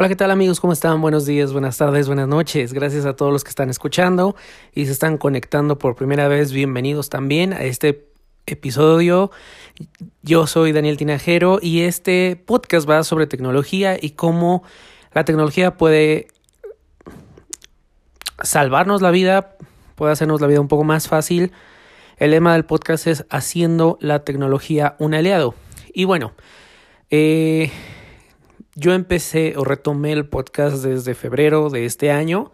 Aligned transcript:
Hola, 0.00 0.06
¿qué 0.06 0.14
tal 0.14 0.30
amigos? 0.30 0.60
¿Cómo 0.60 0.72
están? 0.72 1.00
Buenos 1.00 1.26
días, 1.26 1.52
buenas 1.52 1.76
tardes, 1.76 2.06
buenas 2.06 2.28
noches. 2.28 2.72
Gracias 2.72 3.04
a 3.04 3.16
todos 3.16 3.32
los 3.32 3.42
que 3.42 3.50
están 3.50 3.68
escuchando 3.68 4.36
y 4.72 4.86
se 4.86 4.92
están 4.92 5.18
conectando 5.18 5.76
por 5.76 5.96
primera 5.96 6.28
vez. 6.28 6.52
Bienvenidos 6.52 7.10
también 7.10 7.52
a 7.52 7.62
este 7.62 8.06
episodio. 8.46 9.32
Yo 10.22 10.46
soy 10.46 10.70
Daniel 10.70 10.98
Tinajero 10.98 11.58
y 11.60 11.80
este 11.80 12.36
podcast 12.36 12.88
va 12.88 13.02
sobre 13.02 13.26
tecnología 13.26 13.98
y 14.00 14.10
cómo 14.10 14.62
la 15.14 15.24
tecnología 15.24 15.76
puede 15.76 16.28
salvarnos 18.40 19.02
la 19.02 19.10
vida, 19.10 19.56
puede 19.96 20.12
hacernos 20.12 20.40
la 20.40 20.46
vida 20.46 20.60
un 20.60 20.68
poco 20.68 20.84
más 20.84 21.08
fácil. 21.08 21.50
El 22.18 22.30
lema 22.30 22.52
del 22.52 22.64
podcast 22.64 23.08
es 23.08 23.26
haciendo 23.30 23.98
la 24.00 24.20
tecnología 24.20 24.94
un 25.00 25.14
aliado. 25.14 25.56
Y 25.92 26.04
bueno, 26.04 26.34
eh, 27.10 27.72
yo 28.78 28.92
empecé 28.92 29.54
o 29.56 29.64
retomé 29.64 30.12
el 30.12 30.28
podcast 30.28 30.84
desde 30.84 31.16
febrero 31.16 31.68
de 31.68 31.84
este 31.84 32.12
año 32.12 32.52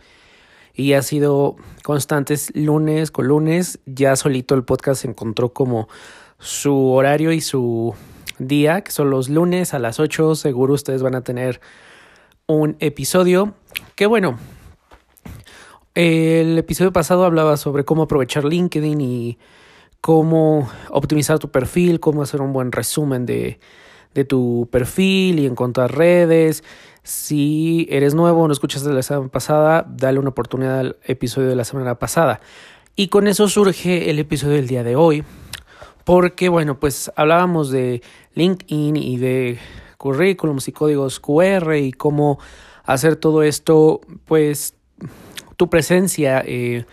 y 0.73 0.95
ha 0.95 1.03
sido 1.03 1.57
constantes 1.83 2.51
lunes 2.55 3.11
con 3.11 3.29
lunes. 3.29 3.79
Ya 3.85 4.17
solito 4.17 4.55
el 4.55 4.65
podcast 4.65 5.05
encontró 5.05 5.53
como 5.53 5.87
su 6.39 6.93
horario 6.93 7.31
y 7.31 7.43
su 7.43 7.95
día, 8.39 8.81
que 8.81 8.91
son 8.91 9.11
los 9.11 9.29
lunes 9.29 9.75
a 9.75 9.79
las 9.79 10.01
8. 10.01 10.35
Seguro 10.35 10.73
ustedes 10.73 11.03
van 11.03 11.15
a 11.15 11.23
tener 11.23 11.61
un 12.47 12.77
episodio. 12.81 13.55
Que 13.95 14.07
bueno, 14.07 14.39
el 15.95 16.57
episodio 16.57 16.91
pasado 16.91 17.27
hablaba 17.27 17.59
sobre 17.59 17.85
cómo 17.85 18.05
aprovechar 18.05 18.47
LinkedIn 18.47 19.01
y 19.03 19.39
cómo 20.01 20.71
optimizar 20.89 21.39
tu 21.39 21.51
perfil, 21.51 22.01
cómo 22.01 22.23
hacer 22.23 22.41
un 22.41 22.55
buen 22.55 22.73
resumen 22.73 23.27
de 23.27 23.61
de 24.15 24.25
tu 24.25 24.69
perfil 24.71 25.39
y 25.39 25.47
encontrar 25.47 25.97
redes. 25.97 26.65
Si 27.03 27.87
eres 27.91 28.15
nuevo 28.15 28.43
o 28.43 28.47
no 28.47 28.53
escuchaste 28.53 28.91
la 28.93 29.03
semana 29.03 29.29
pasada, 29.29 29.87
dale 29.89 30.19
una 30.19 30.31
oportunidad 30.31 30.79
al 30.79 30.97
episodio 31.05 31.49
de 31.49 31.57
la 31.57 31.65
semana 31.65 31.99
pasada. 31.99 32.41
Y 32.97 33.09
con 33.09 33.27
eso 33.27 33.49
surge 33.49 34.11
el 34.11 34.19
episodio 34.19 34.55
del 34.55 34.69
día 34.69 34.85
de 34.85 34.97
hoy. 34.97 35.25
Porque, 36.05 36.49
bueno, 36.49 36.79
pues 36.79 37.11
hablábamos 37.17 37.71
de 37.71 38.03
LinkedIn 38.35 38.97
y 38.97 39.17
de 39.17 39.59
currículums 39.97 40.69
y 40.69 40.73
códigos 40.73 41.19
QR 41.19 41.77
y 41.77 41.93
cómo 41.93 42.39
hacer 42.85 43.17
todo 43.17 43.43
esto, 43.43 44.01
pues 44.27 44.75
tu 45.57 45.71
presencia 45.71 46.43
eh, 46.47 46.85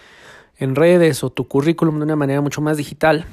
en 0.57 0.75
redes 0.75 1.23
o 1.23 1.29
tu 1.29 1.47
currículum 1.47 1.97
de 1.97 2.05
una 2.05 2.15
manera 2.15 2.41
mucho 2.41 2.61
más 2.61 2.77
digital. 2.77 3.25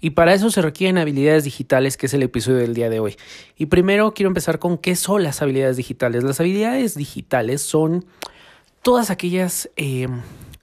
Y 0.00 0.10
para 0.10 0.34
eso 0.34 0.50
se 0.50 0.62
requieren 0.62 0.98
habilidades 0.98 1.44
digitales, 1.44 1.96
que 1.96 2.06
es 2.06 2.14
el 2.14 2.22
episodio 2.22 2.58
del 2.58 2.74
día 2.74 2.90
de 2.90 3.00
hoy. 3.00 3.16
Y 3.56 3.66
primero 3.66 4.12
quiero 4.12 4.28
empezar 4.28 4.58
con 4.58 4.78
qué 4.78 4.96
son 4.96 5.22
las 5.22 5.40
habilidades 5.40 5.76
digitales. 5.76 6.24
Las 6.24 6.40
habilidades 6.40 6.94
digitales 6.94 7.62
son 7.62 8.04
todas 8.82 9.10
aquellas 9.10 9.70
eh, 9.76 10.08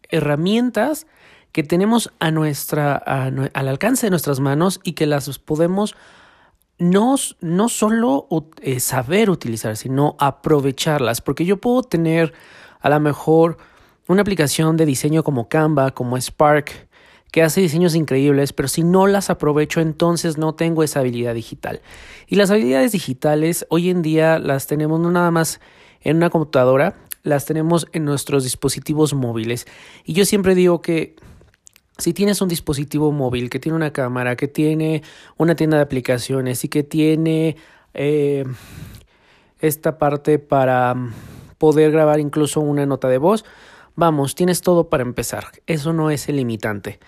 herramientas 0.10 1.08
que 1.52 1.64
tenemos 1.64 2.14
a 2.20 2.32
nuestra, 2.32 2.96
al 2.96 3.68
alcance 3.68 4.06
de 4.06 4.12
nuestras 4.12 4.40
manos 4.40 4.80
y 4.84 4.94
que 4.94 5.06
las 5.06 5.40
podemos 5.40 5.96
no, 6.78 7.16
no 7.42 7.70
solo 7.70 8.28
eh, 8.62 8.80
saber 8.80 9.30
utilizar, 9.30 9.78
sino 9.78 10.16
aprovecharlas. 10.20 11.22
Porque 11.22 11.46
yo 11.46 11.58
puedo 11.58 11.84
tener 11.84 12.34
a 12.80 12.90
lo 12.90 13.00
mejor 13.00 13.58
una 14.08 14.22
aplicación 14.22 14.78
de 14.78 14.86
diseño 14.86 15.24
como 15.24 15.48
Canva, 15.48 15.92
como 15.92 16.18
Spark, 16.20 16.90
que 17.32 17.42
hace 17.42 17.62
diseños 17.62 17.96
increíbles, 17.96 18.52
pero 18.52 18.68
si 18.68 18.84
no 18.84 19.08
las 19.08 19.30
aprovecho, 19.30 19.80
entonces 19.80 20.38
no 20.38 20.54
tengo 20.54 20.84
esa 20.84 21.00
habilidad 21.00 21.34
digital. 21.34 21.82
Y 22.28 22.36
las 22.36 22.52
habilidades 22.52 22.92
digitales 22.92 23.66
hoy 23.70 23.90
en 23.90 24.02
día 24.02 24.38
las 24.38 24.68
tenemos 24.68 25.00
no 25.00 25.12
nada 25.12 25.32
más 25.32 25.62
en 26.02 26.18
una 26.18 26.30
computadora, 26.30 26.96
las 27.24 27.46
tenemos 27.46 27.88
en 27.94 28.04
nuestros 28.04 28.44
dispositivos 28.44 29.14
móviles. 29.14 29.66
Y 30.04 30.14
yo 30.14 30.26
siempre 30.26 30.56
digo 30.56 30.82
que 30.82 31.16
si 31.98 32.14
tienes 32.14 32.42
un 32.42 32.50
dispositivo 32.50 33.12
móvil 33.14 33.50
que 33.50 33.60
tiene 33.60 33.78
una 33.78 33.94
cámara, 33.94 34.36
que 34.36 34.50
tiene 34.50 35.02
una 35.38 35.56
tienda 35.56 35.78
de 35.78 35.84
aplicaciones 35.84 36.66
y 36.66 36.68
que 36.68 36.84
tiene 36.84 37.56
eh, 37.94 38.44
esta 39.60 39.98
parte 39.98 40.38
para 40.38 40.96
poder 41.58 41.92
grabar 41.92 42.20
incluso 42.20 42.60
una 42.60 42.86
nota 42.86 43.08
de 43.08 43.20
voz, 43.20 43.46
Vamos, 43.96 44.36
tienes 44.36 44.62
todo 44.62 44.90
para 44.90 45.04
empezar. 45.04 45.48
Eso 45.68 45.94
no 45.94 46.12
es 46.12 46.30
el 46.30 46.38
limitante. 46.38 47.00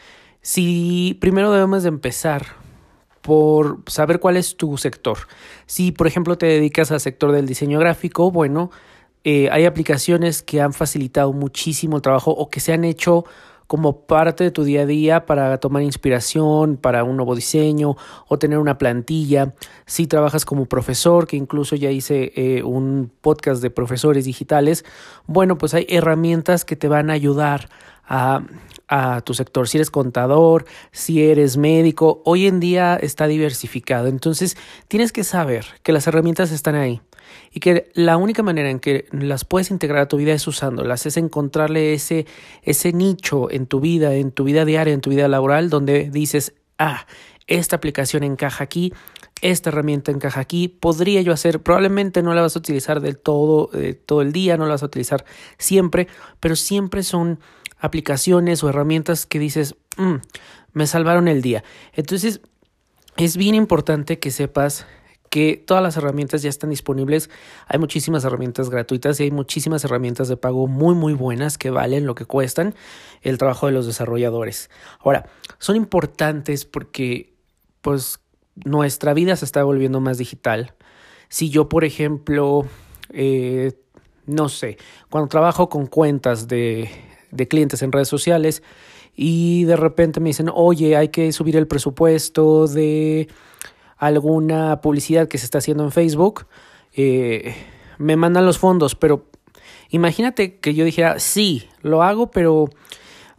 Si 0.43 1.17
primero 1.21 1.53
debemos 1.53 1.83
de 1.83 1.89
empezar 1.89 2.45
por 3.21 3.81
saber 3.87 4.19
cuál 4.19 4.35
es 4.35 4.57
tu 4.57 4.77
sector. 4.77 5.19
Si, 5.65 5.93
por 5.93 6.05
ejemplo, 6.05 6.37
te 6.37 6.45
dedicas 6.45 6.91
al 6.91 6.99
sector 6.99 7.31
del 7.31 7.47
diseño 7.47 7.79
gráfico, 7.79 8.29
bueno, 8.29 8.69
eh, 9.23 9.47
hay 9.53 9.63
aplicaciones 9.63 10.43
que 10.43 10.59
han 10.59 10.73
facilitado 10.73 11.31
muchísimo 11.31 11.95
el 11.95 12.01
trabajo 12.01 12.31
o 12.31 12.49
que 12.49 12.59
se 12.59 12.73
han 12.73 12.83
hecho 12.83 13.23
como 13.67 14.05
parte 14.05 14.43
de 14.43 14.51
tu 14.51 14.65
día 14.65 14.81
a 14.81 14.85
día 14.85 15.25
para 15.25 15.57
tomar 15.59 15.81
inspiración 15.81 16.75
para 16.75 17.05
un 17.05 17.15
nuevo 17.15 17.33
diseño 17.33 17.95
o 18.27 18.37
tener 18.37 18.59
una 18.59 18.77
plantilla. 18.77 19.55
Si 19.85 20.07
trabajas 20.07 20.43
como 20.43 20.65
profesor, 20.65 21.25
que 21.25 21.37
incluso 21.37 21.77
ya 21.77 21.89
hice 21.89 22.33
eh, 22.35 22.63
un 22.63 23.13
podcast 23.21 23.61
de 23.61 23.69
profesores 23.69 24.25
digitales, 24.25 24.83
bueno, 25.25 25.57
pues 25.57 25.73
hay 25.73 25.85
herramientas 25.87 26.65
que 26.65 26.75
te 26.75 26.89
van 26.89 27.09
a 27.09 27.13
ayudar 27.13 27.69
a, 28.07 28.41
tu 29.25 29.33
sector. 29.33 29.67
Si 29.67 29.77
eres 29.77 29.89
contador, 29.89 30.65
si 30.91 31.23
eres 31.23 31.57
médico, 31.57 32.21
hoy 32.25 32.45
en 32.45 32.59
día 32.59 32.95
está 32.95 33.25
diversificado. 33.27 34.07
Entonces 34.07 34.55
tienes 34.87 35.11
que 35.11 35.23
saber 35.23 35.65
que 35.81 35.91
las 35.91 36.05
herramientas 36.05 36.51
están 36.51 36.75
ahí 36.75 37.01
y 37.51 37.59
que 37.59 37.91
la 37.95 38.17
única 38.17 38.43
manera 38.43 38.69
en 38.69 38.79
que 38.79 39.07
las 39.11 39.45
puedes 39.45 39.71
integrar 39.71 40.03
a 40.03 40.07
tu 40.07 40.17
vida 40.17 40.33
es 40.33 40.45
usándolas, 40.47 41.07
es 41.07 41.17
encontrarle 41.17 41.93
ese, 41.93 42.27
ese 42.61 42.93
nicho 42.93 43.49
en 43.49 43.65
tu 43.65 43.79
vida, 43.79 44.13
en 44.13 44.31
tu 44.31 44.43
vida 44.43 44.63
diaria, 44.63 44.93
en 44.93 45.01
tu 45.01 45.09
vida 45.09 45.27
laboral, 45.27 45.71
donde 45.71 46.11
dices, 46.11 46.53
ah, 46.77 47.07
esta 47.47 47.75
aplicación 47.75 48.23
encaja 48.23 48.63
aquí, 48.63 48.93
esta 49.41 49.69
herramienta 49.69 50.11
encaja 50.11 50.39
aquí, 50.39 50.67
podría 50.67 51.21
yo 51.21 51.33
hacer, 51.33 51.61
probablemente 51.61 52.23
no 52.23 52.33
la 52.33 52.41
vas 52.41 52.55
a 52.55 52.59
utilizar 52.59 53.01
del 53.01 53.17
todo, 53.17 53.69
eh, 53.73 53.93
todo 53.93 54.21
el 54.21 54.31
día, 54.31 54.55
no 54.57 54.65
la 54.65 54.71
vas 54.71 54.83
a 54.83 54.85
utilizar 54.85 55.25
siempre, 55.57 56.07
pero 56.39 56.55
siempre 56.55 57.03
son 57.03 57.39
aplicaciones 57.83 58.63
o 58.63 58.69
herramientas 58.69 59.25
que 59.25 59.39
dices, 59.39 59.75
mm, 59.97 60.15
me 60.71 60.87
salvaron 60.87 61.27
el 61.27 61.41
día. 61.41 61.65
Entonces, 61.91 62.39
es 63.17 63.35
bien 63.35 63.55
importante 63.55 64.19
que 64.19 64.31
sepas 64.31 64.87
que 65.29 65.57
todas 65.57 65.83
las 65.83 65.97
herramientas 65.97 66.41
ya 66.41 66.49
están 66.49 66.69
disponibles. 66.69 67.29
Hay 67.67 67.79
muchísimas 67.79 68.23
herramientas 68.23 68.69
gratuitas 68.69 69.19
y 69.19 69.23
hay 69.23 69.31
muchísimas 69.31 69.83
herramientas 69.83 70.29
de 70.29 70.37
pago 70.37 70.67
muy 70.67 70.95
muy 70.95 71.13
buenas 71.13 71.57
que 71.57 71.71
valen 71.71 72.05
lo 72.05 72.15
que 72.15 72.25
cuestan 72.25 72.73
el 73.21 73.37
trabajo 73.37 73.65
de 73.67 73.73
los 73.73 73.85
desarrolladores. 73.85 74.69
Ahora, 74.99 75.25
son 75.57 75.75
importantes 75.75 76.63
porque 76.63 77.33
pues 77.81 78.21
nuestra 78.63 79.13
vida 79.13 79.35
se 79.35 79.43
está 79.43 79.61
volviendo 79.63 79.99
más 79.99 80.17
digital. 80.17 80.73
Si 81.27 81.49
yo, 81.49 81.67
por 81.67 81.83
ejemplo, 81.83 82.65
eh, 83.09 83.73
no 84.25 84.47
sé, 84.47 84.77
cuando 85.09 85.27
trabajo 85.27 85.67
con 85.67 85.87
cuentas 85.87 86.47
de, 86.47 86.89
de 87.33 87.47
clientes 87.47 87.81
en 87.81 87.91
redes 87.91 88.07
sociales 88.07 88.63
y 89.15 89.65
de 89.65 89.75
repente 89.75 90.19
me 90.19 90.29
dicen, 90.29 90.49
oye, 90.53 90.95
hay 90.95 91.09
que 91.09 91.31
subir 91.31 91.55
el 91.55 91.67
presupuesto 91.67 92.67
de 92.67 93.27
alguna 93.97 94.81
publicidad 94.81 95.27
que 95.27 95.37
se 95.37 95.45
está 95.45 95.59
haciendo 95.59 95.83
en 95.83 95.91
Facebook, 95.91 96.47
eh, 96.95 97.55
me 97.97 98.15
mandan 98.15 98.45
los 98.45 98.57
fondos, 98.57 98.95
pero 98.95 99.25
imagínate 99.89 100.57
que 100.57 100.73
yo 100.73 100.83
dijera, 100.83 101.19
sí, 101.19 101.69
lo 101.81 102.03
hago, 102.03 102.31
pero 102.31 102.69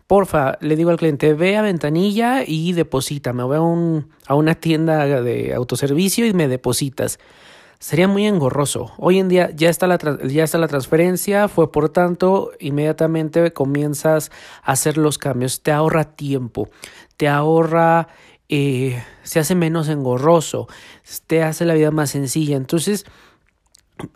porfa, 0.07 0.59
le 0.61 0.77
digo 0.77 0.91
al 0.91 0.97
cliente, 0.97 1.35
ve 1.35 1.57
a 1.57 1.63
ventanilla 1.63 2.45
y 2.47 2.73
deposita, 2.73 3.33
me 3.33 3.43
voy 3.43 3.57
a, 3.57 3.61
un, 3.61 4.11
a 4.27 4.35
una 4.35 4.55
tienda 4.55 5.23
de 5.23 5.55
autoservicio 5.55 6.27
y 6.27 6.33
me 6.33 6.49
depositas. 6.49 7.19
Sería 7.79 8.09
muy 8.09 8.27
engorroso. 8.27 8.93
Hoy 8.97 9.19
en 9.19 9.29
día 9.29 9.51
ya 9.55 9.69
está, 9.69 9.87
la, 9.87 9.99
ya 10.27 10.45
está 10.45 10.59
la 10.59 10.69
transferencia, 10.69 11.49
fue 11.49 11.71
por 11.71 11.91
tanto, 11.91 12.53
inmediatamente 12.61 13.53
comienzas 13.53 14.31
a 14.63 14.73
hacer 14.73 14.97
los 14.97 15.19
cambios. 15.19 15.63
Te 15.63 15.73
ahorra 15.73 16.05
tiempo, 16.05 16.69
te 17.17 17.29
ahorra 17.29 18.09
eh, 18.49 19.03
se 19.23 19.41
hace 19.41 19.55
menos 19.55 19.89
engorroso, 19.89 20.69
te 21.27 21.43
hace 21.43 21.65
la 21.65 21.75
vida 21.75 21.91
más 21.91 22.11
sencilla. 22.11 22.57
Entonces, 22.57 23.07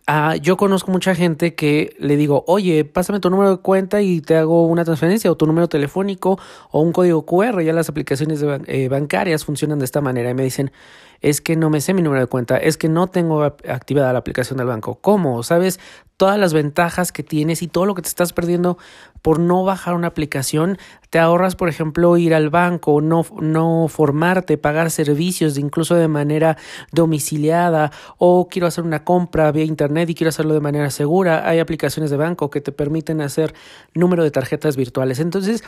ah, 0.07 0.37
yo 0.37 0.57
conozco 0.57 0.91
mucha 0.91 1.15
gente 1.15 1.55
que 1.55 1.97
le 1.99 2.17
digo, 2.17 2.45
oye, 2.47 2.85
pásame 2.85 3.21
tu 3.21 3.31
número 3.31 3.51
de 3.51 3.57
cuenta 3.59 4.03
y 4.03 4.21
te 4.21 4.37
hago 4.37 4.67
una 4.67 4.85
transferencia 4.85 5.31
o 5.33 5.37
tu 5.37 5.47
número 5.47 5.69
telefónico 5.69 6.39
o 6.71 6.81
un 6.83 6.93
código 6.93 7.25
QR. 7.25 7.63
Ya 7.63 7.73
las 7.73 7.89
aplicaciones 7.89 8.45
eh, 8.67 8.89
bancarias 8.89 9.45
funcionan 9.45 9.79
de 9.79 9.87
esta 9.87 10.01
manera 10.01 10.31
y 10.31 10.35
me 10.35 10.45
dicen, 10.45 10.73
es 11.21 11.41
que 11.41 11.57
no 11.57 11.71
me 11.71 11.81
sé 11.81 11.95
mi 11.95 12.03
número 12.03 12.21
de 12.21 12.27
cuenta, 12.27 12.57
es 12.57 12.77
que 12.77 12.89
no 12.89 13.09
tengo 13.09 13.43
activada 13.43 14.13
la 14.13 14.21
aplicación 14.21 14.59
del 14.59 14.67
banco. 14.67 14.99
¿Cómo? 15.01 15.43
¿Sabes? 15.43 15.81
Todas 16.17 16.39
las 16.39 16.53
ventajas 16.53 17.13
que 17.13 17.23
tienes 17.23 17.63
y 17.63 17.69
todo 17.69 17.87
lo 17.87 17.95
que 17.95 18.03
te 18.03 18.09
estás 18.09 18.33
perdiendo 18.33 18.79
por 19.23 19.39
no 19.39 19.65
bajar 19.65 19.95
una 19.95 20.09
aplicación 20.09 20.79
te 21.11 21.19
ahorras, 21.19 21.57
por 21.57 21.69
ejemplo, 21.69 22.17
ir 22.17 22.35
al 22.35 22.51
banco, 22.51 23.01
no, 23.01 23.25
no 23.41 23.87
formarte, 23.89 24.59
pagar 24.59 24.91
servicios, 24.91 25.59
incluso 25.59 25.95
de 25.95 26.09
manera 26.09 26.57
domiciliada, 26.93 27.93
o 28.19 28.49
quiero 28.49 28.67
hacer 28.67 28.85
una 28.85 29.05
compra 29.05 29.51
vía 29.53 29.65
internet 29.65 30.11
y 30.11 30.15
quiero 30.15 30.29
hacerlo 30.29 30.55
de 30.55 30.61
manera 30.61 30.91
segura. 30.91 31.49
Hay 31.49 31.61
aplicaciones 31.61 32.11
de 32.11 32.17
banco 32.17 32.51
que 32.51 32.61
te 32.61 32.73
permiten 32.73 33.21
hacer 33.21 33.55
número 33.95 34.23
de 34.23 34.31
tarjetas 34.31 34.77
virtuales. 34.77 35.19
Entonces, 35.19 35.65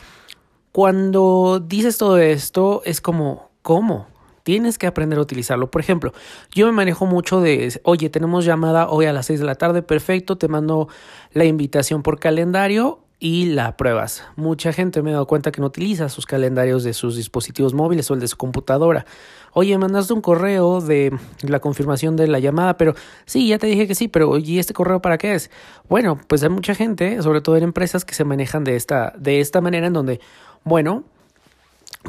cuando 0.71 1.59
dices 1.59 1.97
todo 1.97 2.17
esto, 2.17 2.81
es 2.85 3.01
como, 3.01 3.49
¿cómo? 3.61 4.10
Tienes 4.43 4.77
que 4.77 4.87
aprender 4.87 5.19
a 5.19 5.21
utilizarlo. 5.21 5.71
Por 5.71 5.81
ejemplo, 5.81 6.13
yo 6.53 6.65
me 6.65 6.71
manejo 6.71 7.05
mucho 7.05 7.41
de, 7.41 7.79
oye, 7.83 8.09
tenemos 8.09 8.45
llamada 8.45 8.89
hoy 8.89 9.05
a 9.05 9.13
las 9.13 9.27
6 9.27 9.39
de 9.39 9.45
la 9.45 9.55
tarde, 9.55 9.81
perfecto, 9.81 10.37
te 10.37 10.47
mando 10.47 10.87
la 11.33 11.45
invitación 11.45 12.03
por 12.03 12.19
calendario 12.19 12.99
y 13.21 13.45
la 13.45 13.77
pruebas. 13.77 14.23
Mucha 14.35 14.73
gente 14.73 15.03
me 15.03 15.11
ha 15.11 15.13
dado 15.13 15.27
cuenta 15.27 15.51
que 15.51 15.61
no 15.61 15.67
utiliza 15.67 16.09
sus 16.09 16.25
calendarios 16.25 16.83
de 16.83 16.93
sus 16.93 17.15
dispositivos 17.15 17.75
móviles 17.75 18.09
o 18.09 18.15
el 18.15 18.19
de 18.19 18.27
su 18.27 18.35
computadora. 18.35 19.05
Oye, 19.53 19.77
mandaste 19.77 20.13
un 20.13 20.21
correo 20.21 20.81
de 20.81 21.15
la 21.43 21.59
confirmación 21.59 22.15
de 22.15 22.27
la 22.27 22.39
llamada, 22.39 22.77
pero 22.77 22.95
sí, 23.25 23.47
ya 23.47 23.59
te 23.59 23.67
dije 23.67 23.87
que 23.87 23.93
sí, 23.93 24.07
pero 24.07 24.39
¿y 24.39 24.57
este 24.57 24.73
correo 24.73 25.03
para 25.03 25.19
qué 25.19 25.35
es? 25.35 25.51
Bueno, 25.87 26.19
pues 26.27 26.41
hay 26.41 26.49
mucha 26.49 26.73
gente, 26.73 27.21
sobre 27.21 27.41
todo 27.41 27.57
en 27.57 27.63
empresas 27.63 28.05
que 28.05 28.15
se 28.15 28.23
manejan 28.23 28.63
de 28.63 28.75
esta, 28.75 29.13
de 29.15 29.39
esta 29.39 29.61
manera 29.61 29.85
en 29.85 29.93
donde, 29.93 30.19
bueno, 30.63 31.03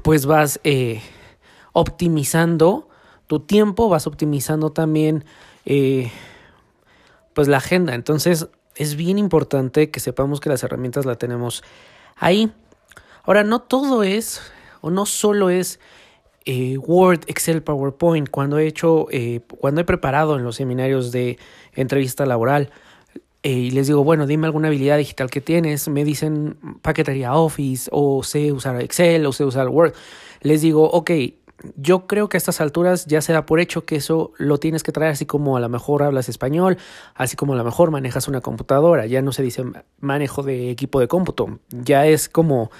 pues 0.02 0.24
vas 0.24 0.60
eh, 0.64 1.02
optimizando 1.72 2.88
tu 3.26 3.40
tiempo, 3.40 3.88
vas 3.88 4.06
optimizando 4.06 4.70
también 4.70 5.24
eh, 5.64 6.10
pues 7.34 7.48
la 7.48 7.58
agenda. 7.58 7.94
Entonces, 7.94 8.48
es 8.76 8.96
bien 8.96 9.18
importante 9.18 9.90
que 9.90 10.00
sepamos 10.00 10.40
que 10.40 10.48
las 10.48 10.62
herramientas 10.62 11.06
las 11.06 11.18
tenemos 11.18 11.62
ahí. 12.16 12.52
Ahora, 13.24 13.44
no 13.44 13.60
todo 13.60 14.02
es, 14.02 14.40
o 14.80 14.90
no 14.90 15.06
solo 15.06 15.50
es 15.50 15.80
eh, 16.44 16.76
Word, 16.78 17.20
Excel, 17.26 17.62
PowerPoint. 17.62 18.28
Cuando 18.28 18.58
he 18.58 18.66
hecho, 18.66 19.06
eh, 19.10 19.40
cuando 19.58 19.80
he 19.80 19.84
preparado 19.84 20.36
en 20.36 20.44
los 20.44 20.56
seminarios 20.56 21.12
de 21.12 21.38
entrevista 21.74 22.26
laboral, 22.26 22.70
y 23.44 23.70
les 23.72 23.88
digo, 23.88 24.04
bueno, 24.04 24.26
dime 24.26 24.46
alguna 24.46 24.68
habilidad 24.68 24.98
digital 24.98 25.28
que 25.28 25.40
tienes, 25.40 25.88
me 25.88 26.04
dicen 26.04 26.56
paquetería 26.80 27.34
Office, 27.34 27.90
o 27.92 28.22
sé 28.22 28.52
usar 28.52 28.80
Excel, 28.80 29.26
o 29.26 29.32
sé 29.32 29.44
usar 29.44 29.68
Word. 29.68 29.94
Les 30.42 30.60
digo, 30.60 30.88
ok, 30.88 31.10
yo 31.76 32.06
creo 32.06 32.28
que 32.28 32.36
a 32.36 32.38
estas 32.38 32.60
alturas 32.60 33.06
ya 33.06 33.20
se 33.20 33.32
da 33.32 33.46
por 33.46 33.60
hecho 33.60 33.84
que 33.84 33.96
eso 33.96 34.32
lo 34.38 34.58
tienes 34.58 34.82
que 34.82 34.92
traer 34.92 35.12
así 35.12 35.26
como 35.26 35.56
a 35.56 35.60
lo 35.60 35.68
mejor 35.68 36.02
hablas 36.02 36.28
español, 36.28 36.78
así 37.14 37.36
como 37.36 37.54
a 37.54 37.56
lo 37.56 37.64
mejor 37.64 37.90
manejas 37.90 38.28
una 38.28 38.40
computadora, 38.40 39.06
ya 39.06 39.22
no 39.22 39.32
se 39.32 39.42
dice 39.42 39.64
manejo 40.00 40.42
de 40.42 40.70
equipo 40.70 41.00
de 41.00 41.08
cómputo, 41.08 41.58
ya 41.70 42.06
es 42.06 42.28
como 42.28 42.70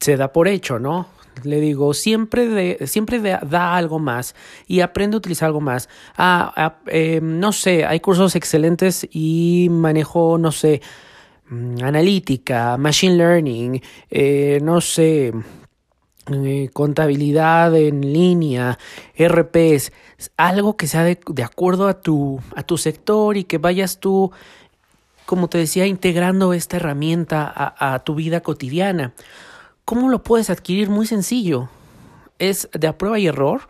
se 0.00 0.16
da 0.16 0.32
por 0.32 0.48
hecho, 0.48 0.78
¿no? 0.78 1.06
Le 1.44 1.60
digo, 1.60 1.94
siempre, 1.94 2.46
de, 2.46 2.86
siempre 2.86 3.18
da 3.20 3.74
algo 3.74 3.98
más 3.98 4.34
y 4.66 4.80
aprende 4.80 5.16
a 5.16 5.18
utilizar 5.18 5.46
algo 5.46 5.60
más. 5.60 5.88
Ah, 6.16 6.52
ah 6.56 6.78
em, 6.86 7.40
no 7.40 7.52
sé, 7.52 7.84
hay 7.84 8.00
cursos 8.00 8.36
excelentes 8.36 9.06
y 9.10 9.68
manejo, 9.70 10.38
no 10.38 10.52
sé, 10.52 10.82
mm, 11.48 11.82
analítica, 11.82 12.76
machine 12.76 13.16
learning, 13.16 13.82
eh, 14.10 14.60
no 14.62 14.80
sé, 14.80 15.32
eh, 16.30 16.70
contabilidad 16.72 17.74
en 17.74 18.12
línea, 18.12 18.78
RPs, 19.18 19.92
algo 20.36 20.76
que 20.76 20.86
sea 20.86 21.02
de, 21.02 21.18
acuerdo 21.42 21.88
a 21.88 22.00
tu, 22.00 22.40
a 22.54 22.62
tu 22.62 22.78
sector 22.78 23.36
y 23.36 23.44
que 23.44 23.58
vayas 23.58 23.98
tú, 23.98 24.30
como 25.26 25.48
te 25.48 25.58
decía, 25.58 25.86
integrando 25.86 26.52
esta 26.52 26.76
herramienta 26.76 27.52
a, 27.54 27.94
a 27.94 27.98
tu 28.00 28.14
vida 28.14 28.40
cotidiana. 28.40 29.12
¿Cómo 29.84 30.08
lo 30.08 30.22
puedes 30.22 30.48
adquirir? 30.48 30.90
Muy 30.90 31.06
sencillo. 31.06 31.68
Es 32.38 32.68
de 32.72 32.92
prueba 32.92 33.18
y 33.18 33.26
error. 33.26 33.62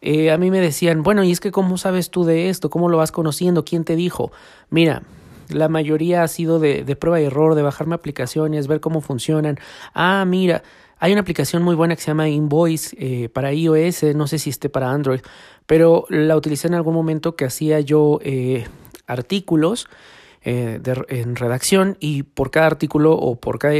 Eh, 0.00 0.30
a 0.30 0.38
mí 0.38 0.50
me 0.50 0.60
decían, 0.60 1.02
bueno, 1.02 1.24
y 1.24 1.32
es 1.32 1.40
que 1.40 1.50
¿cómo 1.50 1.76
sabes 1.78 2.10
tú 2.10 2.24
de 2.24 2.50
esto? 2.50 2.70
¿Cómo 2.70 2.88
lo 2.88 2.98
vas 2.98 3.12
conociendo? 3.12 3.64
¿Quién 3.64 3.84
te 3.84 3.96
dijo? 3.96 4.30
Mira, 4.70 5.02
la 5.48 5.68
mayoría 5.68 6.22
ha 6.22 6.28
sido 6.28 6.58
de, 6.58 6.84
de 6.84 6.96
prueba 6.96 7.20
y 7.20 7.24
error, 7.24 7.54
de 7.54 7.62
bajarme 7.62 7.94
aplicaciones, 7.94 8.66
ver 8.66 8.80
cómo 8.80 9.00
funcionan. 9.00 9.58
Ah, 9.94 10.24
mira, 10.26 10.62
hay 10.98 11.12
una 11.12 11.20
aplicación 11.20 11.62
muy 11.62 11.74
buena 11.74 11.94
que 11.94 12.02
se 12.02 12.08
llama 12.08 12.28
Invoice 12.28 12.96
eh, 12.98 13.28
para 13.28 13.52
iOS, 13.52 14.02
no 14.14 14.26
sé 14.26 14.38
si 14.38 14.50
esté 14.50 14.68
para 14.68 14.90
Android, 14.90 15.20
pero 15.66 16.06
la 16.08 16.36
utilicé 16.36 16.68
en 16.68 16.74
algún 16.74 16.94
momento 16.94 17.36
que 17.36 17.44
hacía 17.44 17.80
yo 17.80 18.18
eh, 18.22 18.66
artículos 19.06 19.88
eh, 20.42 20.80
en 21.08 21.36
redacción 21.36 21.96
y 22.00 22.22
por 22.24 22.50
cada 22.50 22.66
artículo 22.66 23.12
o 23.14 23.36
por 23.36 23.58
cada 23.58 23.74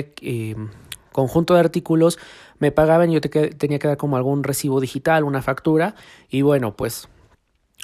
conjunto 1.13 1.55
de 1.55 1.61
artículos 1.61 2.19
me 2.59 2.73
pagaban 2.73 3.11
yo 3.11 3.21
tenía 3.21 3.79
que 3.79 3.89
dar 3.89 3.97
como 3.97 4.17
algún 4.17 4.45
recibo 4.45 4.81
digital, 4.81 5.25
una 5.25 5.43
factura 5.43 5.95
y 6.29 6.43
bueno, 6.43 6.77
pues 6.77 7.09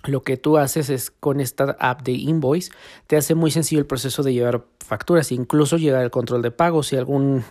lo 0.03 0.23
que 0.23 0.37
tú 0.37 0.59
haces 0.59 0.91
es 0.91 1.11
con 1.11 1.41
esta 1.41 1.77
app 1.79 2.03
de 2.03 2.13
Invoice, 2.13 2.71
te 3.07 3.17
hace 3.17 3.35
muy 3.35 3.51
sencillo 3.51 3.81
el 3.81 3.87
proceso 3.87 4.23
de 4.23 4.35
llevar 4.35 4.65
facturas, 4.85 5.33
incluso 5.33 5.79
llegar 5.79 6.03
al 6.03 6.11
control 6.11 6.43
de 6.43 6.51
pago. 6.51 6.83
Si 6.83 6.97
algún 6.97 7.43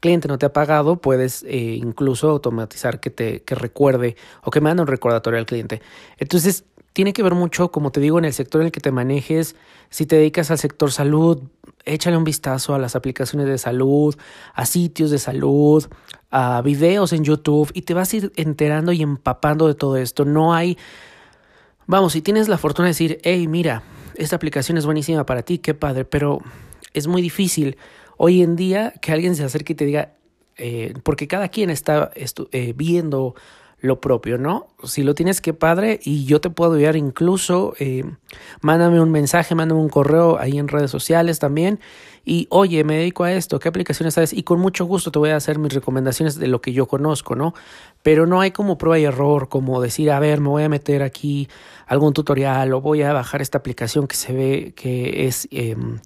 cliente 0.00 0.28
no 0.28 0.36
te 0.36 0.46
ha 0.46 0.52
pagado, 0.52 0.96
puedes 0.96 1.42
eh, 1.44 1.78
incluso 1.80 2.28
automatizar 2.28 3.00
que 3.00 3.10
te 3.10 3.42
que 3.42 3.54
recuerde 3.54 4.16
o 4.42 4.50
que 4.50 4.60
mande 4.60 4.82
un 4.82 4.88
recordatorio 4.88 5.38
al 5.38 5.46
cliente. 5.46 5.80
Entonces, 6.18 6.64
tiene 6.92 7.14
que 7.14 7.22
ver 7.22 7.34
mucho, 7.34 7.70
como 7.70 7.90
te 7.90 8.00
digo, 8.00 8.18
en 8.18 8.26
el 8.26 8.34
sector 8.34 8.60
en 8.60 8.66
el 8.66 8.72
que 8.72 8.80
te 8.80 8.92
manejes. 8.92 9.56
Si 9.88 10.04
te 10.04 10.16
dedicas 10.16 10.50
al 10.50 10.58
sector 10.58 10.92
salud, 10.92 11.42
échale 11.84 12.16
un 12.16 12.24
vistazo 12.24 12.74
a 12.74 12.78
las 12.78 12.94
aplicaciones 12.96 13.46
de 13.46 13.56
salud, 13.56 14.14
a 14.54 14.66
sitios 14.66 15.10
de 15.10 15.18
salud, 15.18 15.88
a 16.30 16.60
videos 16.62 17.12
en 17.14 17.24
YouTube 17.24 17.70
y 17.72 17.82
te 17.82 17.94
vas 17.94 18.12
a 18.12 18.16
ir 18.16 18.32
enterando 18.36 18.92
y 18.92 19.02
empapando 19.02 19.68
de 19.68 19.74
todo 19.74 19.96
esto. 19.96 20.26
No 20.26 20.52
hay 20.54 20.76
Vamos, 21.86 22.12
si 22.12 22.22
tienes 22.22 22.48
la 22.48 22.58
fortuna 22.58 22.86
de 22.86 22.90
decir, 22.90 23.18
hey, 23.22 23.48
mira, 23.48 23.82
esta 24.16 24.36
aplicación 24.36 24.78
es 24.78 24.86
buenísima 24.86 25.26
para 25.26 25.42
ti, 25.42 25.58
qué 25.58 25.74
padre, 25.74 26.04
pero 26.04 26.40
es 26.92 27.06
muy 27.06 27.22
difícil 27.22 27.76
hoy 28.16 28.42
en 28.42 28.56
día 28.56 28.92
que 29.00 29.12
alguien 29.12 29.34
se 29.34 29.44
acerque 29.44 29.72
y 29.72 29.76
te 29.76 29.84
diga, 29.84 30.14
eh, 30.56 30.94
porque 31.02 31.26
cada 31.26 31.48
quien 31.48 31.70
está 31.70 32.10
eh, 32.14 32.72
viendo 32.76 33.34
lo 33.82 34.00
propio, 34.00 34.38
¿no? 34.38 34.68
Si 34.84 35.02
lo 35.02 35.14
tienes, 35.14 35.40
qué 35.40 35.52
padre, 35.52 35.98
y 36.04 36.24
yo 36.24 36.40
te 36.40 36.50
puedo 36.50 36.74
ayudar 36.74 36.94
incluso, 36.96 37.74
eh, 37.80 38.04
mándame 38.60 39.00
un 39.00 39.10
mensaje, 39.10 39.56
mándame 39.56 39.80
un 39.80 39.88
correo 39.88 40.38
ahí 40.38 40.56
en 40.58 40.68
redes 40.68 40.90
sociales 40.90 41.40
también, 41.40 41.80
y 42.24 42.46
oye, 42.50 42.84
me 42.84 42.98
dedico 42.98 43.24
a 43.24 43.32
esto, 43.32 43.58
¿qué 43.58 43.68
aplicaciones 43.68 44.14
sabes? 44.14 44.32
Y 44.32 44.44
con 44.44 44.60
mucho 44.60 44.84
gusto 44.84 45.10
te 45.10 45.18
voy 45.18 45.30
a 45.30 45.36
hacer 45.36 45.58
mis 45.58 45.74
recomendaciones 45.74 46.36
de 46.38 46.46
lo 46.46 46.60
que 46.60 46.72
yo 46.72 46.86
conozco, 46.86 47.34
¿no? 47.34 47.54
Pero 48.04 48.26
no 48.26 48.40
hay 48.40 48.52
como 48.52 48.78
prueba 48.78 49.00
y 49.00 49.04
error, 49.04 49.48
como 49.48 49.80
decir, 49.80 50.12
a 50.12 50.20
ver, 50.20 50.40
me 50.40 50.48
voy 50.48 50.62
a 50.62 50.68
meter 50.68 51.02
aquí 51.02 51.48
algún 51.88 52.12
tutorial 52.12 52.72
o 52.72 52.80
voy 52.80 53.02
a 53.02 53.12
bajar 53.12 53.42
esta 53.42 53.58
aplicación 53.58 54.06
que 54.06 54.16
se 54.16 54.32
ve 54.32 54.72
que 54.76 55.26
es... 55.26 55.48
Em, 55.50 55.98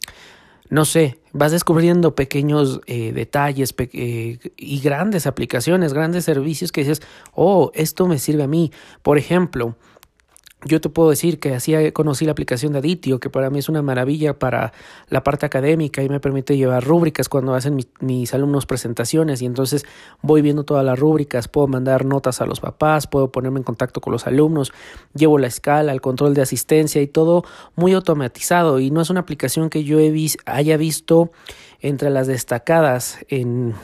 no 0.68 0.84
sé, 0.84 1.18
vas 1.32 1.52
descubriendo 1.52 2.14
pequeños 2.14 2.80
eh, 2.86 3.12
detalles 3.12 3.74
eh, 3.78 4.38
y 4.56 4.80
grandes 4.80 5.26
aplicaciones, 5.26 5.92
grandes 5.92 6.24
servicios 6.24 6.72
que 6.72 6.82
dices, 6.82 7.02
oh, 7.34 7.70
esto 7.74 8.06
me 8.06 8.18
sirve 8.18 8.42
a 8.42 8.48
mí. 8.48 8.72
Por 9.02 9.18
ejemplo, 9.18 9.76
yo 10.66 10.80
te 10.80 10.88
puedo 10.88 11.10
decir 11.10 11.38
que 11.38 11.54
así 11.54 11.74
conocí 11.92 12.24
la 12.24 12.32
aplicación 12.32 12.72
de 12.72 12.80
Aditio, 12.80 13.20
que 13.20 13.30
para 13.30 13.50
mí 13.50 13.58
es 13.60 13.68
una 13.68 13.82
maravilla 13.82 14.38
para 14.38 14.72
la 15.08 15.22
parte 15.22 15.46
académica 15.46 16.02
y 16.02 16.08
me 16.08 16.20
permite 16.20 16.56
llevar 16.56 16.84
rúbricas 16.84 17.28
cuando 17.28 17.54
hacen 17.54 17.78
mis 18.00 18.34
alumnos 18.34 18.66
presentaciones 18.66 19.42
y 19.42 19.46
entonces 19.46 19.84
voy 20.22 20.42
viendo 20.42 20.64
todas 20.64 20.84
las 20.84 20.98
rúbricas, 20.98 21.48
puedo 21.48 21.68
mandar 21.68 22.04
notas 22.04 22.40
a 22.40 22.46
los 22.46 22.60
papás, 22.60 23.06
puedo 23.06 23.30
ponerme 23.30 23.60
en 23.60 23.64
contacto 23.64 24.00
con 24.00 24.12
los 24.12 24.26
alumnos, 24.26 24.72
llevo 25.14 25.38
la 25.38 25.46
escala, 25.46 25.92
el 25.92 26.00
control 26.00 26.34
de 26.34 26.42
asistencia 26.42 27.00
y 27.00 27.06
todo 27.06 27.44
muy 27.76 27.92
automatizado 27.92 28.80
y 28.80 28.90
no 28.90 29.00
es 29.00 29.10
una 29.10 29.20
aplicación 29.20 29.70
que 29.70 29.84
yo 29.84 30.00
he 30.00 30.12
haya 30.46 30.76
visto 30.76 31.30
entre 31.80 32.10
las 32.10 32.26
destacadas 32.26 33.18
en 33.28 33.74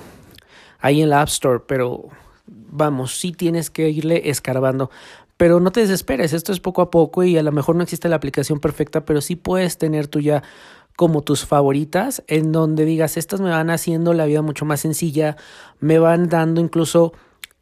ahí 0.81 1.01
en 1.01 1.11
la 1.11 1.23
App 1.23 1.29
Store, 1.29 1.61
pero 1.67 2.09
vamos, 2.47 3.19
sí 3.19 3.33
tienes 3.33 3.71
que 3.71 3.89
irle 3.91 4.31
escarbando. 4.31 4.91
Pero 5.37 5.61
no 5.61 5.73
te 5.73 5.81
desesperes, 5.81 6.33
esto 6.33 6.53
es 6.53 6.61
poco 6.61 6.83
a 6.83 6.91
poco 6.91 7.25
y 7.25 7.37
a 7.37 7.43
lo 7.43 7.53
mejor 7.53 7.77
no 7.77 7.83
existe 7.83 8.09
la 8.09 8.17
aplicación 8.17 8.61
perfecta, 8.61 9.05
pero 9.05 9.21
sí 9.21 9.37
puedes 9.37 9.79
tener 9.79 10.07
tú 10.07 10.21
ya 10.21 10.43
como 10.97 11.23
tus 11.23 11.47
favoritas 11.47 12.23
en 12.27 12.53
donde 12.53 12.85
digas, 12.85 13.17
estas 13.17 13.41
me 13.41 13.51
van 13.51 13.71
haciendo 13.71 14.13
la 14.13 14.27
vida 14.27 14.43
mucho 14.43 14.65
más 14.65 14.81
sencilla, 14.81 15.37
me 15.81 15.99
van 15.99 16.29
dando 16.29 16.61
incluso 16.61 17.13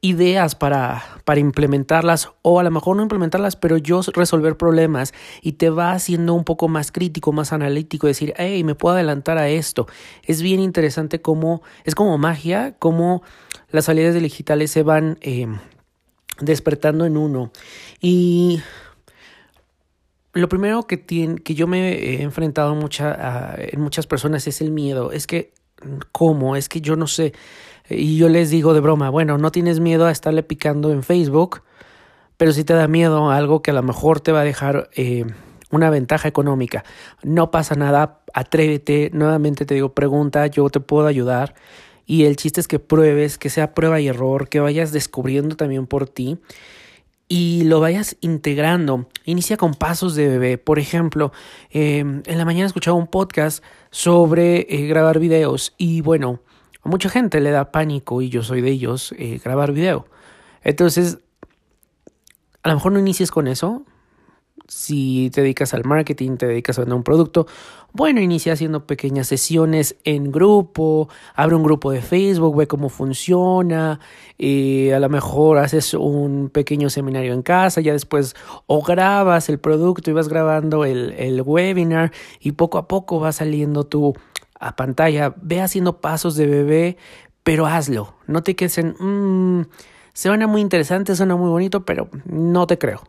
ideas 0.03 0.55
para, 0.55 1.03
para 1.25 1.41
implementarlas 1.41 2.31
o 2.43 2.59
a 2.59 2.63
lo 2.63 2.71
mejor 2.71 2.97
no 2.97 3.03
implementarlas, 3.03 3.57
pero 3.57 3.77
yo 3.77 4.01
resolver 4.15 4.57
problemas 4.57 5.13
y 5.43 5.53
te 5.53 5.71
va 5.71 5.93
haciendo 5.93 6.35
un 6.35 6.45
poco 6.45 6.69
más 6.69 6.91
crítico, 6.91 7.33
más 7.33 7.53
analítico, 7.53 8.07
decir, 8.07 8.33
hey, 8.37 8.65
me 8.65 8.75
puedo 8.75 8.95
adelantar 8.95 9.39
a 9.39 9.49
esto. 9.49 9.87
Es 10.25 10.43
bien 10.43 10.61
interesante 10.61 11.21
cómo, 11.21 11.63
es 11.85 11.95
como 11.95 12.17
magia, 12.19 12.75
cómo 12.79 13.23
las 13.71 13.87
salidas 13.87 14.15
digitales 14.15 14.71
se 14.71 14.83
van... 14.83 15.19
Eh, 15.21 15.47
despertando 16.41 17.05
en 17.05 17.17
uno. 17.17 17.53
Y 18.01 18.61
lo 20.33 20.49
primero 20.49 20.85
que, 20.85 20.97
tiene, 20.97 21.37
que 21.37 21.55
yo 21.55 21.67
me 21.67 21.93
he 21.93 22.23
enfrentado 22.23 22.75
mucha, 22.75 23.55
en 23.59 23.81
muchas 23.81 24.07
personas 24.07 24.47
es 24.47 24.61
el 24.61 24.71
miedo. 24.71 25.13
Es 25.13 25.27
que, 25.27 25.53
¿cómo? 26.13 26.57
Es 26.57 26.69
que 26.69 26.81
yo 26.81 26.97
no 26.97 27.07
sé. 27.07 27.33
Y 27.89 28.17
yo 28.17 28.29
les 28.29 28.51
digo 28.51 28.73
de 28.73 28.81
broma, 28.81 29.11
bueno, 29.11 29.39
no 29.39 29.51
tienes 29.51 29.81
miedo 29.81 30.07
a 30.07 30.13
estarle 30.13 30.43
picando 30.43 30.93
en 30.93 31.03
Facebook, 31.03 31.63
pero 32.37 32.53
si 32.53 32.65
te 32.65 32.73
da 32.73 32.87
miedo 32.87 33.31
a 33.31 33.37
algo 33.37 33.63
que 33.63 33.73
a 33.73 33.75
lo 33.75 33.83
mejor 33.83 34.21
te 34.21 34.31
va 34.31 34.43
a 34.43 34.45
dejar 34.45 34.89
eh, 34.95 35.27
una 35.71 35.91
ventaja 35.91 36.29
económica. 36.29 36.85
No 37.23 37.51
pasa 37.51 37.75
nada, 37.75 38.21
atrévete, 38.33 39.11
nuevamente 39.13 39.67
te 39.67 39.75
digo, 39.75 39.93
pregunta, 39.93 40.47
yo 40.47 40.69
te 40.71 40.81
puedo 40.81 41.07
ayudar. 41.07 41.55
Y 42.07 42.25
el 42.25 42.37
chiste 42.37 42.61
es 42.61 42.69
que 42.69 42.79
pruebes, 42.79 43.39
que 43.39 43.51
sea 43.51 43.75
prueba 43.75 44.01
y 44.01 44.09
error, 44.09 44.49
que 44.49 44.61
vayas 44.61 44.93
descubriendo 44.93 45.57
también 45.57 45.87
por 45.87 46.09
ti 46.09 46.39
y 47.31 47.63
lo 47.63 47.79
vayas 47.79 48.17
integrando. 48.21 49.07
Inicia 49.25 49.57
con 49.57 49.75
pasos 49.75 50.17
de 50.17 50.29
bebé. 50.29 50.59
Por 50.59 50.81
ejemplo, 50.81 51.33
em, 51.71 52.23
en 52.27 52.39
la 52.39 52.45
mañana 52.45 52.67
escuchaba 52.67 52.97
un 52.97 53.07
podcast 53.07 53.63
sobre 53.93 54.67
eh, 54.69 54.89
grabar 54.89 55.21
videos 55.21 55.73
y 55.79 56.01
bueno, 56.01 56.41
a 56.83 56.89
mucha 56.89 57.09
gente 57.09 57.41
le 57.41 57.53
da 57.53 57.71
pánico 57.71 58.21
y 58.21 58.31
yo 58.31 58.43
soy 58.43 58.61
de 58.63 58.71
ellos 58.71 59.15
eh, 59.17 59.41
grabar 59.43 59.71
video. 59.71 60.07
Entonces, 60.65 61.19
a 62.65 62.69
lo 62.69 62.75
mejor 62.75 62.93
no 62.93 62.99
inicies 62.99 63.31
con 63.31 63.47
eso, 63.47 63.85
si 64.71 65.31
te 65.35 65.41
dedicas 65.43 65.75
al 65.75 65.85
marketing, 65.85 66.37
te 66.37 66.47
dedicas 66.47 66.79
a 66.79 66.83
vender 66.83 66.95
un 66.95 67.03
producto, 67.03 67.47
bueno, 67.93 68.21
inicia 68.21 68.53
haciendo 68.53 68.87
pequeñas 68.87 69.27
sesiones 69.27 69.97
en 70.05 70.31
grupo, 70.31 71.09
abre 71.35 71.57
un 71.57 71.65
grupo 71.65 71.91
de 71.91 72.01
Facebook, 72.01 72.57
ve 72.57 72.69
cómo 72.69 72.89
funciona, 72.89 73.99
y 74.39 74.91
a 74.91 75.01
lo 75.01 75.09
mejor 75.09 75.59
haces 75.59 75.93
un 75.95 76.51
pequeño 76.51 76.89
seminario 76.89 77.33
en 77.33 77.43
casa, 77.43 77.81
ya 77.81 77.93
después 77.93 78.37
o 78.67 78.81
grabas 78.81 79.49
el 79.49 79.59
producto 79.59 80.11
y 80.11 80.15
vas 80.15 80.29
grabando 80.29 80.85
el, 80.85 81.43
webinar 81.45 82.13
y 82.39 82.53
poco 82.53 82.79
a 82.79 82.87
poco 82.87 83.19
va 83.19 83.33
saliendo 83.33 83.85
tu 83.85 84.15
a 84.61 84.77
pantalla, 84.77 85.35
ve 85.43 85.61
haciendo 85.61 86.01
pasos 86.01 86.37
de 86.37 86.47
bebé, 86.47 86.97
pero 87.43 87.67
hazlo, 87.67 88.15
no 88.29 88.45
te 88.45 88.55
quedes 88.55 88.79
en... 88.79 88.95
Mmm, 89.01 89.65
suena 90.13 90.47
muy 90.47 90.61
interesante, 90.61 91.17
suena 91.17 91.35
muy 91.35 91.49
bonito, 91.49 91.85
pero 91.85 92.09
no 92.25 92.69
te 92.69 92.79
creo. 92.79 93.03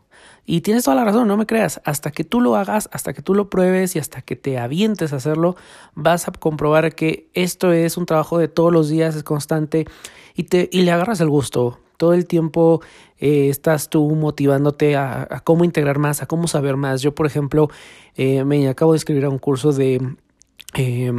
Y 0.44 0.62
tienes 0.62 0.84
toda 0.84 0.96
la 0.96 1.04
razón, 1.04 1.28
no 1.28 1.36
me 1.36 1.46
creas. 1.46 1.80
Hasta 1.84 2.10
que 2.10 2.24
tú 2.24 2.40
lo 2.40 2.56
hagas, 2.56 2.88
hasta 2.92 3.12
que 3.12 3.22
tú 3.22 3.34
lo 3.34 3.48
pruebes 3.48 3.94
y 3.94 3.98
hasta 3.98 4.22
que 4.22 4.34
te 4.34 4.58
avientes 4.58 5.12
a 5.12 5.16
hacerlo, 5.16 5.56
vas 5.94 6.26
a 6.26 6.32
comprobar 6.32 6.94
que 6.94 7.28
esto 7.34 7.72
es 7.72 7.96
un 7.96 8.06
trabajo 8.06 8.38
de 8.38 8.48
todos 8.48 8.72
los 8.72 8.88
días, 8.88 9.14
es 9.14 9.22
constante 9.22 9.86
y, 10.34 10.44
te, 10.44 10.68
y 10.72 10.82
le 10.82 10.90
agarras 10.90 11.20
el 11.20 11.28
gusto. 11.28 11.78
Todo 11.96 12.14
el 12.14 12.26
tiempo 12.26 12.80
eh, 13.18 13.48
estás 13.48 13.88
tú 13.88 14.10
motivándote 14.16 14.96
a, 14.96 15.42
cómo 15.44 15.64
integrar 15.64 15.98
más, 15.98 16.22
a 16.22 16.26
cómo 16.26 16.48
saber 16.48 16.76
más. 16.76 17.02
Yo, 17.02 17.14
por 17.14 17.26
ejemplo, 17.26 17.70
eh, 18.16 18.44
me 18.44 18.68
acabo 18.68 18.92
de 18.92 18.98
escribir 18.98 19.24
a 19.24 19.28
un 19.28 19.38
curso 19.38 19.72
de 19.72 20.16
eh, 20.74 21.12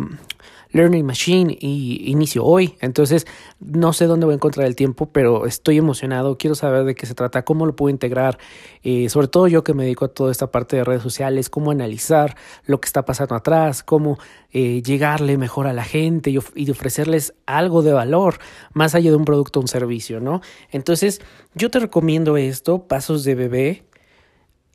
Learning 0.74 1.06
Machine 1.06 1.56
y 1.58 2.12
inicio 2.12 2.44
hoy. 2.44 2.75
Entonces, 2.82 3.25
no 3.60 3.94
sé 3.94 4.06
dónde 4.06 4.25
voy 4.25 4.34
a 4.34 4.36
encontrar 4.36 4.68
el 4.68 4.75
tiempo, 4.75 5.10
pero 5.12 5.46
estoy 5.46 5.77
emocionado. 5.77 6.38
Quiero 6.38 6.56
saber 6.56 6.84
de 6.84 6.96
qué 6.96 7.06
se 7.06 7.13
trata, 7.13 7.46
cómo 7.46 7.65
lo 7.65 7.75
puedo 7.75 7.92
integrar. 7.92 8.39
Eh, 8.82 9.08
sobre 9.10 9.27
todo 9.27 9.48
yo 9.48 9.63
que 9.63 9.74
me 9.74 9.84
dedico 9.84 10.06
a 10.06 10.08
toda 10.08 10.32
esta 10.32 10.51
parte 10.51 10.75
de 10.75 10.84
redes 10.84 11.03
sociales, 11.03 11.50
cómo 11.50 11.72
analizar 11.72 12.36
lo 12.65 12.82
que 12.82 12.88
está 12.88 13.06
pasando 13.06 13.36
atrás, 13.36 13.84
cómo 13.84 14.18
eh, 14.51 14.82
llegarle 14.82 15.38
mejor 15.38 15.68
a 15.68 15.74
la 15.74 15.84
gente 15.84 16.32
y, 16.32 16.39
y 16.56 16.72
ofrecerles 16.72 17.36
algo 17.46 17.84
de 17.84 17.94
valor, 17.94 18.39
más 18.74 18.96
allá 18.96 19.12
de 19.12 19.15
un 19.15 19.25
producto 19.25 19.60
o 19.60 19.62
un 19.62 19.68
servicio, 19.68 20.20
¿no? 20.20 20.42
Entonces, 20.72 21.22
yo 21.53 21.70
te 21.70 21.80
recomiendo 21.80 22.36
esto, 22.36 22.88
pasos 22.88 23.24
de 23.24 23.36
bebé. 23.36 23.84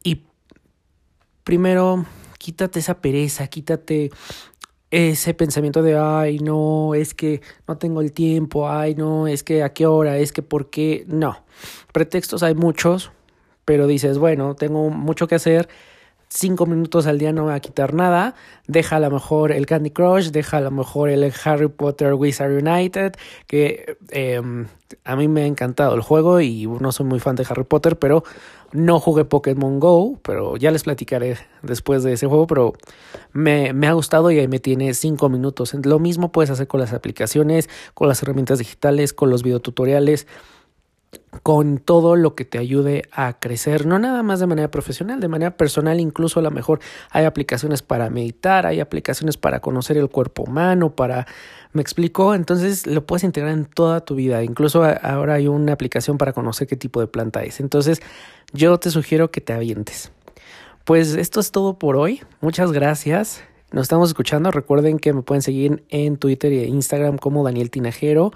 Y 0.05 0.23
primero, 1.43 2.07
quítate 2.38 2.78
esa 2.78 3.00
pereza, 3.00 3.49
quítate 3.49 4.11
ese 4.90 5.35
pensamiento 5.35 5.83
de, 5.83 5.97
ay, 5.99 6.38
no, 6.38 6.95
es 6.95 7.14
que 7.14 7.42
no 7.66 7.76
tengo 7.76 8.00
el 8.00 8.12
tiempo, 8.12 8.71
ay, 8.71 8.95
no, 8.95 9.26
es 9.26 9.42
que 9.42 9.62
a 9.62 9.73
qué 9.73 9.87
hora, 9.87 10.18
es 10.18 10.33
que 10.33 10.42
por 10.42 10.71
qué, 10.71 11.04
no. 11.09 11.42
Pretextos 11.92 12.42
hay 12.42 12.54
muchos, 12.54 13.12
pero 13.64 13.87
dices, 13.87 14.18
bueno, 14.18 14.54
tengo 14.54 14.88
mucho 14.88 15.28
que 15.28 15.35
hacer, 15.35 15.68
cinco 16.28 16.66
minutos 16.66 17.07
al 17.07 17.18
día 17.18 17.33
no 17.33 17.47
va 17.47 17.54
a 17.54 17.61
quitar 17.61 17.95
nada, 17.95 18.35
deja 18.66 18.97
a 18.97 19.00
lo 19.00 19.11
mejor 19.11 19.52
el 19.52 19.66
Candy 19.66 19.90
Crush, 19.90 20.30
deja 20.30 20.59
a 20.59 20.61
lo 20.61 20.71
mejor 20.71 21.11
el 21.11 21.33
Harry 21.45 21.68
Potter 21.68 22.14
Wizard 22.14 22.52
United, 22.52 23.14
que 23.47 23.97
em, 24.11 24.66
a 25.04 25.16
mí 25.16 25.28
me 25.28 25.42
ha 25.42 25.47
encantado 25.47 25.95
el 25.95 26.02
juego 26.02 26.40
y 26.40 26.66
no 26.66 26.92
soy 26.92 27.07
muy 27.07 27.21
fan 27.21 27.37
de 27.37 27.47
Harry 27.49 27.64
Potter, 27.64 27.99
pero 27.99 28.25
no 28.72 29.00
jugué 29.00 29.25
Pokémon 29.25 29.80
Go, 29.80 30.18
pero 30.22 30.56
ya 30.56 30.70
les 30.70 30.84
platicaré 30.84 31.38
después 31.62 32.02
de 32.02 32.12
ese 32.12 32.26
juego, 32.26 32.46
pero 32.46 32.72
me, 33.32 33.72
me 33.72 33.87
ha 33.87 33.92
gustado 33.92 34.30
y 34.30 34.38
ahí 34.38 34.48
me 34.48 34.58
tiene 34.58 34.94
cinco 34.94 35.28
minutos. 35.28 35.75
Lo 35.84 35.98
mismo 35.98 36.32
puedes 36.32 36.50
hacer 36.50 36.66
con 36.66 36.80
las 36.80 36.92
aplicaciones, 36.92 37.68
con 37.94 38.08
las 38.08 38.22
herramientas 38.22 38.58
digitales, 38.58 39.12
con 39.12 39.30
los 39.30 39.42
videotutoriales 39.42 40.26
con 41.42 41.78
todo 41.78 42.16
lo 42.16 42.34
que 42.34 42.44
te 42.44 42.58
ayude 42.58 43.04
a 43.12 43.38
crecer, 43.38 43.86
no 43.86 43.98
nada 43.98 44.22
más 44.22 44.40
de 44.40 44.46
manera 44.46 44.70
profesional, 44.70 45.20
de 45.20 45.28
manera 45.28 45.56
personal, 45.56 46.00
incluso 46.00 46.40
a 46.40 46.42
lo 46.42 46.50
mejor 46.50 46.80
hay 47.10 47.24
aplicaciones 47.24 47.82
para 47.82 48.10
meditar, 48.10 48.66
hay 48.66 48.80
aplicaciones 48.80 49.36
para 49.36 49.60
conocer 49.60 49.96
el 49.96 50.08
cuerpo 50.08 50.42
humano, 50.42 50.94
para, 50.94 51.26
me 51.72 51.80
explico, 51.80 52.34
entonces 52.34 52.86
lo 52.86 53.06
puedes 53.06 53.24
integrar 53.24 53.52
en 53.52 53.64
toda 53.64 54.04
tu 54.04 54.14
vida, 54.14 54.42
incluso 54.42 54.84
ahora 55.02 55.34
hay 55.34 55.48
una 55.48 55.72
aplicación 55.72 56.18
para 56.18 56.32
conocer 56.32 56.66
qué 56.66 56.76
tipo 56.76 57.00
de 57.00 57.06
planta 57.06 57.42
es, 57.42 57.60
entonces 57.60 58.00
yo 58.52 58.78
te 58.78 58.90
sugiero 58.90 59.30
que 59.30 59.40
te 59.40 59.52
avientes. 59.52 60.12
Pues 60.84 61.14
esto 61.14 61.40
es 61.40 61.52
todo 61.52 61.78
por 61.78 61.96
hoy, 61.96 62.22
muchas 62.40 62.72
gracias. 62.72 63.42
Nos 63.70 63.82
estamos 63.82 64.08
escuchando. 64.08 64.50
Recuerden 64.50 64.98
que 64.98 65.12
me 65.12 65.20
pueden 65.20 65.42
seguir 65.42 65.84
en 65.90 66.16
Twitter 66.16 66.50
e 66.50 66.64
Instagram 66.64 67.18
como 67.18 67.44
Daniel 67.44 67.70
Tinajero. 67.70 68.32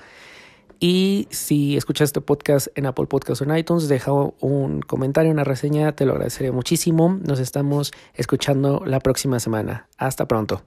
Y 0.84 1.28
si 1.30 1.76
escuchas 1.76 2.06
este 2.06 2.20
podcast 2.20 2.66
en 2.74 2.86
Apple 2.86 3.06
Podcasts 3.06 3.40
o 3.40 3.44
en 3.44 3.56
iTunes, 3.56 3.86
deja 3.86 4.10
un 4.12 4.80
comentario, 4.80 5.30
una 5.30 5.44
reseña, 5.44 5.92
te 5.92 6.04
lo 6.04 6.10
agradeceré 6.10 6.50
muchísimo. 6.50 7.20
Nos 7.22 7.38
estamos 7.38 7.92
escuchando 8.14 8.82
la 8.84 8.98
próxima 8.98 9.38
semana. 9.38 9.86
Hasta 9.96 10.26
pronto. 10.26 10.64